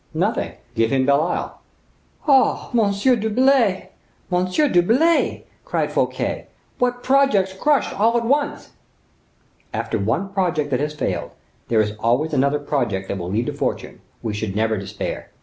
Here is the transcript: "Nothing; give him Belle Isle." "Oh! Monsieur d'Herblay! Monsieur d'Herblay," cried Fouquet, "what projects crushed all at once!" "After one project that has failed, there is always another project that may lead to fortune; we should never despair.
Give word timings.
"Nothing; 0.15 0.53
give 0.73 0.89
him 0.89 1.05
Belle 1.05 1.21
Isle." 1.21 1.61
"Oh! 2.27 2.71
Monsieur 2.73 3.15
d'Herblay! 3.15 3.89
Monsieur 4.31 4.67
d'Herblay," 4.67 5.43
cried 5.63 5.91
Fouquet, 5.91 6.47
"what 6.79 7.03
projects 7.03 7.53
crushed 7.53 7.93
all 7.93 8.17
at 8.17 8.25
once!" 8.25 8.71
"After 9.71 9.99
one 9.99 10.29
project 10.33 10.71
that 10.71 10.79
has 10.79 10.95
failed, 10.95 11.33
there 11.67 11.81
is 11.81 11.93
always 11.99 12.33
another 12.33 12.57
project 12.57 13.09
that 13.09 13.17
may 13.19 13.25
lead 13.25 13.45
to 13.45 13.53
fortune; 13.53 14.01
we 14.23 14.33
should 14.33 14.55
never 14.55 14.75
despair. 14.75 15.29